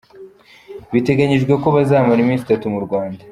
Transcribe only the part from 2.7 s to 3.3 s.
mu Rwanda.